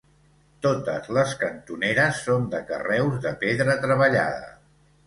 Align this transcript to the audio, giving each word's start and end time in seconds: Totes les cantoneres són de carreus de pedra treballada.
Totes 0.65 1.09
les 1.17 1.35
cantoneres 1.43 2.25
són 2.31 2.49
de 2.55 2.65
carreus 2.73 3.21
de 3.29 3.39
pedra 3.47 3.79
treballada. 3.87 4.35